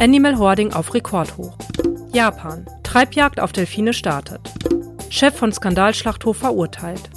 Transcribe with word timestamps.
Animal 0.00 0.38
Hoarding 0.38 0.72
auf 0.72 0.94
Rekordhoch. 0.94 1.58
Japan. 2.10 2.64
Treibjagd 2.84 3.38
auf 3.38 3.52
Delfine 3.52 3.92
startet. 3.92 4.40
Chef 5.10 5.36
von 5.36 5.52
Skandalschlachthof 5.52 6.38
verurteilt. 6.38 7.10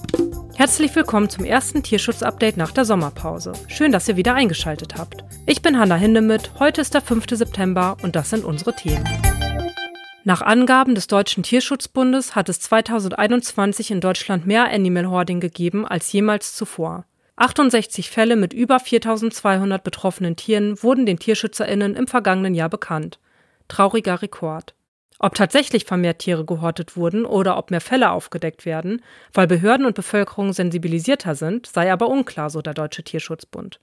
Herzlich 0.55 0.93
willkommen 0.93 1.30
zum 1.30 1.46
ersten 1.46 1.82
Tierschutzupdate 1.82 2.57
nach 2.57 2.71
der 2.71 2.84
Sommerpause. 2.84 3.54
Schön, 3.70 3.93
dass 3.93 4.09
ihr 4.09 4.18
wieder 4.18 4.34
eingeschaltet 4.34 4.96
habt. 4.98 5.23
Ich 5.46 5.61
bin 5.61 5.80
Hanna 5.80 5.96
Hindemith, 5.96 6.52
heute 6.59 6.82
ist 6.82 6.93
der 6.93 7.00
5. 7.00 7.23
September 7.32 7.96
und 8.04 8.18
das 8.18 8.32
sind 8.32 8.43
unsere 8.43 8.75
Themen. 8.75 9.07
Nach 10.25 10.41
Angaben 10.41 10.93
des 10.93 11.07
Deutschen 11.07 11.43
Tierschutzbundes 11.43 12.36
hat 12.36 12.50
es 12.50 12.59
2021 12.59 13.91
in 13.91 14.02
Deutschland 14.02 14.45
mehr 14.45 14.70
Animal 14.70 15.09
Hoarding 15.09 15.39
gegeben 15.39 15.88
als 15.88 16.11
jemals 16.11 16.54
zuvor. 16.54 17.05
68 17.36 18.09
Fälle 18.09 18.36
mit 18.36 18.54
über 18.54 18.79
4200 18.79 19.84
betroffenen 19.84 20.35
Tieren 20.35 20.81
wurden 20.84 21.05
den 21.05 21.17
TierschützerInnen 21.17 21.95
im 21.95 22.08
vergangenen 22.08 22.53
Jahr 22.53 22.70
bekannt. 22.70 23.20
Trauriger 23.67 24.21
Rekord. 24.21 24.75
Ob 25.20 25.35
tatsächlich 25.35 25.85
vermehrt 25.85 26.20
Tiere 26.20 26.45
gehortet 26.45 26.98
wurden 26.98 27.25
oder 27.25 27.58
ob 27.58 27.72
mehr 27.72 27.81
Fälle 27.81 28.11
aufgedeckt 28.11 28.66
werden, 28.66 29.02
weil 29.34 29.48
Behörden 29.48 29.85
und 29.85 29.95
Bevölkerung 29.95 30.53
sensibilisierter 30.53 31.34
sind, 31.35 31.66
sei 31.66 31.91
aber 31.91 32.09
unklar, 32.09 32.49
so 32.49 32.61
der 32.61 32.73
Deutsche 32.73 33.03
Tierschutzbund. 33.03 33.80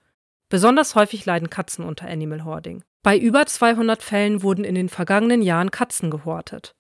Besonders 0.49 0.95
häufig 0.95 1.25
leiden 1.25 1.49
Katzen 1.49 1.85
unter 1.85 2.09
Animal 2.09 2.45
Hoarding. 2.45 2.83
Bei 3.03 3.17
über 3.17 3.47
200 3.47 4.03
Fällen 4.03 4.43
wurden 4.43 4.65
in 4.65 4.75
den 4.75 4.89
vergangenen 4.89 5.43
Jahren 5.43 5.71
Katzen 5.71 6.11
gehortet. 6.11 6.75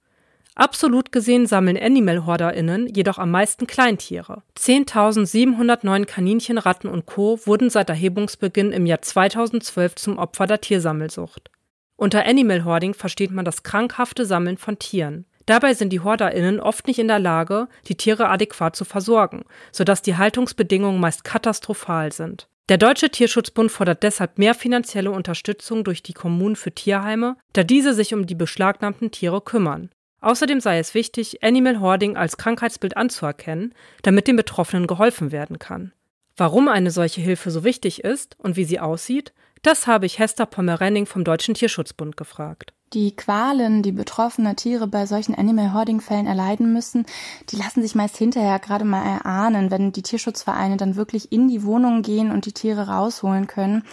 Absolut 0.54 1.12
gesehen 1.12 1.46
sammeln 1.46 1.78
Animal-HorderInnen 1.80 2.88
jedoch 2.88 3.18
am 3.18 3.30
meisten 3.30 3.66
Kleintiere. 3.66 4.42
10.709 4.58 6.04
Kaninchen, 6.04 6.58
Ratten 6.58 6.88
und 6.88 7.06
Co. 7.06 7.38
wurden 7.44 7.70
seit 7.70 7.88
Erhebungsbeginn 7.88 8.72
im 8.72 8.86
Jahr 8.86 9.00
2012 9.00 9.94
zum 9.94 10.18
Opfer 10.18 10.46
der 10.46 10.60
Tiersammelsucht. 10.60 11.50
Unter 11.96 12.26
Animal 12.26 12.64
Hoarding 12.64 12.94
versteht 12.94 13.30
man 13.30 13.44
das 13.44 13.62
krankhafte 13.62 14.24
Sammeln 14.24 14.56
von 14.56 14.78
Tieren. 14.78 15.26
Dabei 15.46 15.74
sind 15.74 15.92
die 15.92 16.00
HorderInnen 16.00 16.60
oft 16.60 16.86
nicht 16.86 16.98
in 16.98 17.08
der 17.08 17.18
Lage, 17.18 17.68
die 17.88 17.96
Tiere 17.96 18.28
adäquat 18.28 18.76
zu 18.76 18.84
versorgen, 18.84 19.44
sodass 19.72 20.02
die 20.02 20.16
Haltungsbedingungen 20.16 21.00
meist 21.00 21.24
katastrophal 21.24 22.12
sind. 22.12 22.48
Der 22.68 22.78
Deutsche 22.78 23.10
Tierschutzbund 23.10 23.72
fordert 23.72 24.04
deshalb 24.04 24.38
mehr 24.38 24.54
finanzielle 24.54 25.10
Unterstützung 25.10 25.82
durch 25.82 26.04
die 26.04 26.12
Kommunen 26.12 26.54
für 26.54 26.70
Tierheime, 26.70 27.36
da 27.52 27.64
diese 27.64 27.94
sich 27.94 28.14
um 28.14 28.26
die 28.26 28.36
beschlagnahmten 28.36 29.10
Tiere 29.10 29.40
kümmern. 29.40 29.90
Außerdem 30.20 30.60
sei 30.60 30.78
es 30.78 30.94
wichtig, 30.94 31.42
Animal 31.42 31.80
Hoarding 31.80 32.16
als 32.16 32.36
Krankheitsbild 32.36 32.96
anzuerkennen, 32.96 33.74
damit 34.02 34.28
den 34.28 34.36
Betroffenen 34.36 34.86
geholfen 34.86 35.32
werden 35.32 35.58
kann. 35.58 35.92
Warum 36.36 36.68
eine 36.68 36.90
solche 36.90 37.20
Hilfe 37.20 37.50
so 37.50 37.64
wichtig 37.64 38.04
ist 38.04 38.36
und 38.38 38.56
wie 38.56 38.64
sie 38.64 38.80
aussieht, 38.80 39.32
das 39.62 39.86
habe 39.86 40.06
ich 40.06 40.18
Hester 40.18 40.46
Pommerenning 40.46 41.04
vom 41.04 41.22
Deutschen 41.22 41.54
Tierschutzbund 41.54 42.16
gefragt. 42.16 42.72
Die 42.94 43.14
Qualen, 43.14 43.82
die 43.82 43.92
betroffene 43.92 44.56
Tiere 44.56 44.86
bei 44.86 45.06
solchen 45.06 45.34
Animal 45.34 45.74
Hoarding 45.74 46.00
Fällen 46.00 46.26
erleiden 46.26 46.72
müssen, 46.72 47.06
die 47.50 47.56
lassen 47.56 47.82
sich 47.82 47.94
meist 47.94 48.16
hinterher 48.16 48.58
gerade 48.58 48.84
mal 48.84 49.04
erahnen, 49.04 49.70
wenn 49.70 49.92
die 49.92 50.02
Tierschutzvereine 50.02 50.76
dann 50.76 50.96
wirklich 50.96 51.30
in 51.30 51.48
die 51.48 51.62
Wohnungen 51.62 52.02
gehen 52.02 52.32
und 52.32 52.46
die 52.46 52.52
Tiere 52.52 52.88
rausholen 52.88 53.46
können. 53.46 53.84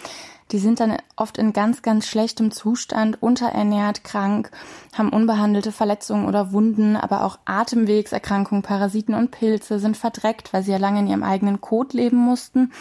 Die 0.52 0.58
sind 0.58 0.80
dann 0.80 0.96
oft 1.16 1.38
in 1.38 1.52
ganz, 1.52 1.82
ganz 1.82 2.06
schlechtem 2.06 2.50
Zustand, 2.50 3.22
unterernährt, 3.22 4.04
krank, 4.04 4.50
haben 4.96 5.10
unbehandelte 5.10 5.72
Verletzungen 5.72 6.26
oder 6.26 6.52
Wunden, 6.52 6.96
aber 6.96 7.24
auch 7.24 7.38
Atemwegserkrankungen, 7.44 8.62
Parasiten 8.62 9.14
und 9.14 9.30
Pilze 9.30 9.78
sind 9.78 9.96
verdreckt, 9.96 10.52
weil 10.52 10.62
sie 10.62 10.72
ja 10.72 10.78
lange 10.78 11.00
in 11.00 11.06
ihrem 11.06 11.22
eigenen 11.22 11.60
Kot 11.60 11.92
leben 11.92 12.16
mussten. 12.16 12.72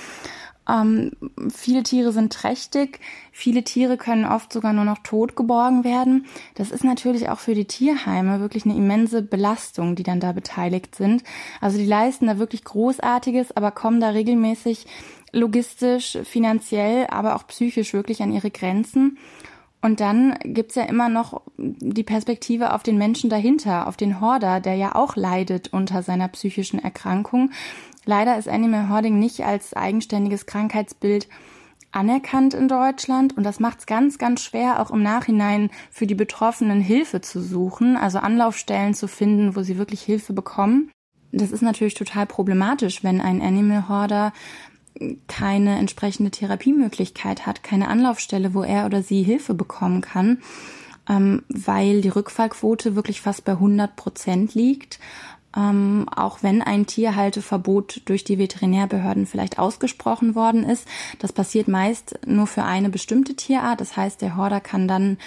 Ähm, 0.70 1.12
viele 1.54 1.84
Tiere 1.84 2.12
sind 2.12 2.34
trächtig, 2.34 3.00
viele 3.32 3.64
Tiere 3.64 3.95
können 3.98 4.26
oft 4.26 4.52
sogar 4.52 4.73
nur 4.73 4.84
noch 4.84 4.98
tot 5.00 5.36
geborgen 5.36 5.84
werden. 5.84 6.26
Das 6.56 6.72
ist 6.72 6.84
natürlich 6.84 7.30
auch 7.30 7.40
für 7.40 7.56
die 7.56 7.66
Tierheime 7.66 8.39
wirklich 8.42 8.66
eine 8.66 8.76
immense 8.76 9.22
Belastung, 9.22 9.95
die 9.95 10.04
dann 10.04 10.20
da 10.20 10.33
beteiligt 10.33 10.95
sind. 10.95 11.23
Also 11.61 11.77
die 11.77 11.86
leisten 11.86 12.27
da 12.27 12.38
wirklich 12.38 12.66
Großartiges, 12.66 13.56
aber 13.56 13.72
kommen 13.72 14.02
da 14.02 14.10
regelmäßig 14.10 14.88
logistisch, 15.37 16.17
finanziell, 16.23 17.08
aber 17.08 17.36
auch 17.36 17.48
psychisch 17.48 17.93
wirklich 17.93 18.21
an 18.21 18.31
ihre 18.31 18.52
Grenzen. 18.52 19.17
Und 19.81 19.99
dann 19.99 20.37
gibt's 20.43 20.75
ja 20.75 20.83
immer 20.83 21.08
noch 21.08 21.42
die 21.58 22.03
Perspektive 22.03 22.73
auf 22.73 22.83
den 22.83 22.98
Menschen 22.98 23.30
dahinter, 23.30 23.87
auf 23.87 23.95
den 23.95 24.20
Horder, 24.20 24.59
der 24.59 24.76
ja 24.76 24.95
auch 24.95 25.15
leidet 25.15 25.71
unter 25.71 26.02
seiner 26.02 26.27
psychischen 26.30 26.80
Erkrankung. 26.80 27.52
Leider 28.05 28.37
ist 28.37 28.47
Animal 28.47 28.89
Hoarding 28.89 29.20
nicht 29.20 29.45
als 29.45 29.73
eigenständiges 29.73 30.45
Krankheitsbild 30.45 31.27
anerkannt 31.92 32.53
in 32.53 32.67
Deutschland 32.67 33.37
und 33.37 33.43
das 33.43 33.59
macht 33.59 33.80
es 33.80 33.86
ganz, 33.86 34.17
ganz 34.17 34.42
schwer, 34.42 34.81
auch 34.81 34.92
im 34.92 35.03
Nachhinein 35.03 35.70
für 35.89 36.08
die 36.08 36.15
Betroffenen 36.15 36.81
Hilfe 36.81 37.21
zu 37.21 37.42
suchen, 37.42 37.97
also 37.97 38.20
Anlaufstellen 38.20 38.93
zu 38.93 39.08
finden, 39.08 39.55
wo 39.55 39.61
sie 39.61 39.77
wirklich 39.77 40.02
Hilfe 40.02 40.33
bekommen. 40.33 40.92
Das 41.31 41.52
ist 41.52 41.61
natürlich 41.61 41.93
total 41.93 42.26
problematisch, 42.26 43.03
wenn 43.03 43.21
ein 43.21 43.42
Animal 43.42 43.89
Hoarder 43.89 44.33
keine 45.27 45.77
entsprechende 45.77 46.31
Therapiemöglichkeit 46.31 47.45
hat, 47.45 47.63
keine 47.63 47.87
Anlaufstelle, 47.87 48.53
wo 48.53 48.63
er 48.63 48.85
oder 48.85 49.03
sie 49.03 49.23
Hilfe 49.23 49.53
bekommen 49.53 50.02
kann, 50.02 50.39
ähm, 51.09 51.43
weil 51.49 52.02
die 52.02 52.09
Rückfallquote 52.09 52.95
wirklich 52.95 53.21
fast 53.21 53.45
bei 53.45 53.53
100 53.53 53.95
Prozent 53.95 54.53
liegt. 54.55 54.99
Ähm, 55.55 56.08
auch 56.13 56.43
wenn 56.43 56.61
ein 56.61 56.85
Tierhalteverbot 56.85 58.02
durch 58.05 58.23
die 58.23 58.37
Veterinärbehörden 58.37 59.25
vielleicht 59.25 59.58
ausgesprochen 59.58 60.35
worden 60.35 60.63
ist. 60.63 60.87
Das 61.19 61.31
passiert 61.33 61.67
meist 61.67 62.19
nur 62.27 62.45
für 62.47 62.64
eine 62.64 62.89
bestimmte 62.89 63.35
Tierart. 63.35 63.81
Das 63.81 63.97
heißt, 63.97 64.21
der 64.21 64.35
Horder 64.35 64.59
kann 64.59 64.87
dann 64.87 65.17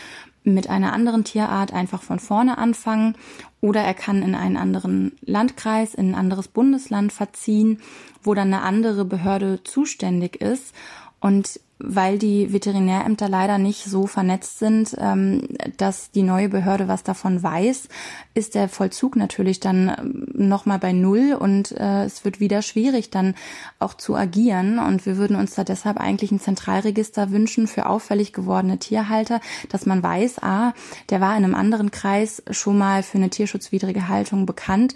mit 0.54 0.68
einer 0.68 0.92
anderen 0.92 1.24
Tierart 1.24 1.72
einfach 1.72 2.02
von 2.02 2.18
vorne 2.18 2.58
anfangen 2.58 3.16
oder 3.60 3.82
er 3.82 3.94
kann 3.94 4.22
in 4.22 4.34
einen 4.34 4.56
anderen 4.56 5.12
Landkreis, 5.20 5.94
in 5.94 6.10
ein 6.10 6.14
anderes 6.14 6.48
Bundesland 6.48 7.12
verziehen, 7.12 7.80
wo 8.22 8.34
dann 8.34 8.52
eine 8.52 8.62
andere 8.62 9.04
Behörde 9.04 9.62
zuständig 9.64 10.40
ist. 10.40 10.74
Und 11.20 11.60
weil 11.82 12.18
die 12.18 12.52
Veterinärämter 12.52 13.28
leider 13.28 13.58
nicht 13.58 13.84
so 13.84 14.06
vernetzt 14.06 14.58
sind, 14.58 14.96
ähm, 14.98 15.42
dass 15.76 16.10
die 16.10 16.22
neue 16.22 16.48
Behörde 16.48 16.88
was 16.88 17.02
davon 17.02 17.42
weiß, 17.42 17.88
ist 18.34 18.54
der 18.54 18.68
Vollzug 18.68 19.16
natürlich 19.16 19.60
dann 19.60 19.88
ähm, 19.88 20.26
nochmal 20.48 20.78
bei 20.78 20.92
Null 20.92 21.36
und 21.38 21.72
äh, 21.72 22.04
es 22.04 22.24
wird 22.24 22.40
wieder 22.40 22.62
schwierig 22.62 23.10
dann 23.10 23.34
auch 23.78 23.94
zu 23.94 24.14
agieren. 24.14 24.78
Und 24.78 25.06
wir 25.06 25.16
würden 25.16 25.36
uns 25.36 25.54
da 25.54 25.64
deshalb 25.64 25.98
eigentlich 25.98 26.30
ein 26.32 26.40
Zentralregister 26.40 27.30
wünschen 27.30 27.66
für 27.66 27.86
auffällig 27.86 28.32
gewordene 28.32 28.78
Tierhalter, 28.78 29.40
dass 29.68 29.86
man 29.86 30.02
weiß, 30.02 30.42
ah, 30.42 30.72
der 31.10 31.20
war 31.20 31.36
in 31.36 31.44
einem 31.44 31.54
anderen 31.54 31.90
Kreis 31.90 32.42
schon 32.50 32.78
mal 32.78 33.02
für 33.02 33.18
eine 33.18 33.30
tierschutzwidrige 33.30 34.08
Haltung 34.08 34.46
bekannt 34.46 34.94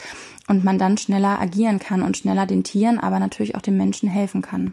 und 0.49 0.65
man 0.65 0.79
dann 0.79 0.99
schneller 0.99 1.41
agieren 1.41 1.79
kann 1.79 2.03
und 2.03 2.17
schneller 2.17 2.47
den 2.47 2.65
Tieren, 2.65 2.99
aber 2.99 3.19
natürlich 3.19 3.55
auch 3.55 3.63
den 3.63 3.77
Menschen 3.77 4.09
helfen 4.09 4.43
kann. 4.43 4.73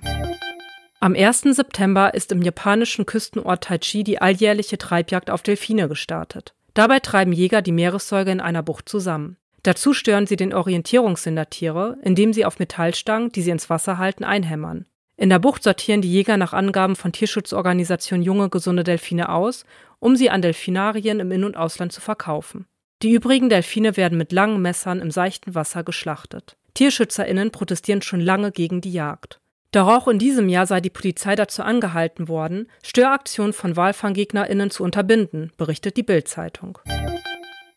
Am 1.03 1.16
1. 1.16 1.56
September 1.56 2.13
ist 2.13 2.31
im 2.31 2.44
japanischen 2.44 3.07
Küstenort 3.07 3.63
Taichi 3.63 4.03
die 4.03 4.22
alljährliche 4.22 4.78
Treibjagd 4.78 5.31
auf 5.31 5.41
Delfine 5.41 5.89
gestartet. 5.89 6.53
Dabei 6.75 7.00
treiben 7.00 7.34
Jäger 7.34 7.63
die 7.63 7.72
Meeressäuger 7.72 8.31
in 8.31 8.39
einer 8.39 8.62
Bucht 8.62 8.88
zusammen. 8.88 9.38
Dazu 9.63 9.95
stören 9.95 10.28
sie 10.28 10.35
den 10.35 10.53
Orientierungssinn 10.53 11.35
der 11.35 11.50
Tiere, 11.50 11.97
indem 12.03 12.34
sie 12.34 12.45
auf 12.45 12.59
Metallstangen, 12.59 13.31
die 13.31 13.41
sie 13.41 13.50
ins 13.50 13.67
Wasser 13.67 13.97
halten, 13.97 14.23
einhämmern. 14.23 14.85
In 15.17 15.31
der 15.31 15.39
Bucht 15.39 15.63
sortieren 15.63 16.03
die 16.03 16.12
Jäger 16.12 16.38
nach 16.38 16.53
Angaben 16.53 16.95
von 16.95 17.12
Tierschutzorganisation 17.12 18.22
junge, 18.22 18.50
gesunde 18.50 18.83
Delfine 18.83 19.29
aus, 19.29 19.66
um 19.97 20.16
sie 20.16 20.29
an 20.29 20.44
Delfinarien 20.44 21.19
im 21.19 21.31
In- 21.31 21.45
und 21.45 21.57
Ausland 21.57 21.91
zu 21.94 22.01
verkaufen. 22.01 22.68
Die 23.01 23.12
übrigen 23.12 23.50
Delfine 23.50 23.97
werden 23.97 24.19
mit 24.19 24.31
langen 24.31 24.62
Messern 24.62 25.00
im 25.00 25.09
seichten 25.09 25.56
Wasser 25.56 25.83
geschlachtet. 25.83 26.57
TierschützerInnen 26.75 27.50
protestieren 27.50 28.03
schon 28.03 28.22
lange 28.22 28.51
gegen 28.51 28.81
die 28.81 28.94
Jagd. 28.94 29.41
Doch 29.72 29.88
auch 29.88 30.08
in 30.09 30.20
diesem 30.20 30.50
Jahr 30.50 30.66
sei 30.66 30.81
die 30.81 30.90
Polizei 30.90 31.36
dazu 31.36 31.63
angehalten 31.63 32.28
worden, 32.28 32.68
Störaktionen 32.84 33.54
von 33.54 33.78
WalfanggegnerInnen 33.78 34.69
zu 34.69 34.84
unterbinden, 34.84 35.54
berichtet 35.57 35.95
die 35.95 36.04
Bild-Zeitung. 36.04 36.80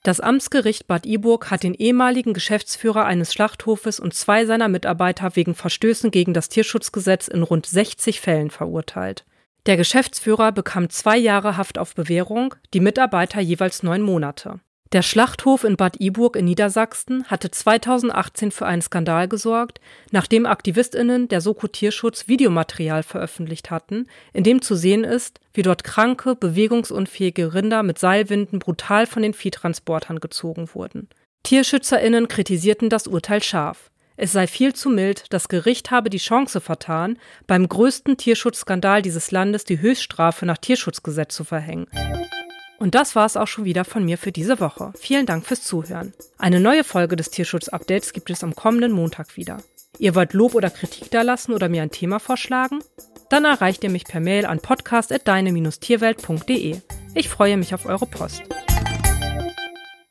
Das 0.03 0.21
Amtsgericht 0.21 0.87
Bad 0.87 1.07
Iburg 1.07 1.51
hat 1.51 1.63
den 1.63 1.73
ehemaligen 1.73 2.35
Geschäftsführer 2.35 3.07
eines 3.07 3.33
Schlachthofes 3.33 4.01
und 4.01 4.13
zwei 4.13 4.45
seiner 4.45 4.69
Mitarbeiter 4.69 5.35
wegen 5.35 5.55
Verstößen 5.55 6.11
gegen 6.11 6.35
das 6.35 6.51
Tierschutzgesetz 6.51 7.29
in 7.29 7.43
rund 7.43 7.65
60 7.65 8.21
Fällen 8.21 8.51
verurteilt. 8.51 9.25
Der 9.67 9.79
Geschäftsführer 9.79 10.53
bekam 10.53 10.91
zwei 10.91 11.17
Jahre 11.17 11.57
Haft 11.57 11.79
auf 11.79 11.95
Bewährung, 11.95 12.55
die 12.75 12.81
Mitarbeiter 12.81 13.41
jeweils 13.41 13.83
neun 13.83 14.03
Monate. 14.03 14.61
Der 14.95 15.03
Schlachthof 15.03 15.65
in 15.65 15.77
Bad 15.77 16.01
Iburg 16.01 16.37
in 16.37 16.45
Niedersachsen 16.45 17.25
hatte 17.25 17.51
2018 17.51 18.53
für 18.53 18.65
einen 18.65 18.81
Skandal 18.81 19.27
gesorgt, 19.27 19.81
nachdem 20.13 20.47
AktivistInnen 20.47 21.27
der 21.27 21.41
Soko 21.41 21.67
Tierschutz 21.67 22.29
Videomaterial 22.29 23.03
veröffentlicht 23.03 23.73
hatten, 23.73 24.07
in 24.33 24.45
dem 24.45 24.63
zu 24.63 24.77
sehen 24.77 25.03
ist, 25.03 25.41
wie 25.53 25.63
dort 25.63 25.83
kranke, 25.83 26.37
bewegungsunfähige 26.37 27.55
Rinder 27.55 27.83
mit 27.83 27.99
Seilwinden 27.99 28.61
brutal 28.61 29.09
von 29.09 29.23
den 29.23 29.35
Viehtransportern 29.35 30.21
gezogen 30.21 30.69
wurden. 30.75 31.09
TierschützerInnen 31.43 32.29
kritisierten 32.29 32.89
das 32.89 33.09
Urteil 33.09 33.43
scharf. 33.43 33.91
Es 34.17 34.31
sei 34.31 34.47
viel 34.47 34.75
zu 34.75 34.91
mild, 34.91 35.25
das 35.31 35.49
Gericht 35.49 35.91
habe 35.91 36.09
die 36.09 36.19
Chance 36.19 36.61
vertan, 36.61 37.19
beim 37.49 37.69
größten 37.69 38.17
Tierschutzskandal 38.17 39.03
dieses 39.03 39.33
Landes 39.33 39.65
die 39.65 39.81
Höchststrafe 39.81 40.47
nach 40.47 40.59
Tierschutzgesetz 40.59 41.35
zu 41.35 41.43
verhängen. 41.43 41.89
Und 42.85 42.95
das 42.95 43.17
war 43.17 43.25
es 43.25 43.39
auch 43.39 43.49
schon 43.49 43.65
wieder 43.65 43.87
von 43.87 44.05
mir 44.05 44.19
für 44.19 44.31
diese 44.31 44.61
Woche. 44.61 44.93
Vielen 44.99 45.25
Dank 45.25 45.47
fürs 45.47 45.63
Zuhören. 45.63 46.13
Eine 46.37 46.61
neue 46.61 46.85
Folge 46.85 47.17
des 47.17 47.31
Tierschutz-Updates 47.31 48.13
gibt 48.13 48.29
es 48.29 48.45
am 48.45 48.55
kommenden 48.55 48.93
Montag 48.93 49.39
wieder. 49.39 49.63
Ihr 49.99 50.15
wollt 50.15 50.35
Lob 50.35 50.55
oder 50.55 50.69
Kritik 50.69 51.11
dalassen 51.11 51.55
oder 51.55 51.71
mir 51.71 51.81
ein 51.81 51.91
Thema 51.91 52.19
vorschlagen? 52.19 52.81
Dann 53.31 53.47
erreicht 53.47 53.85
ihr 53.85 53.91
mich 53.91 54.05
per 54.05 54.21
Mail 54.21 54.45
an 54.45 54.61
podcast.deine-tierwelt.de. 54.61 56.77
Ich 57.15 57.31
freue 57.31 57.57
mich 57.57 57.73
auf 57.73 57.87
eure 57.87 58.05
Post. 58.05 58.43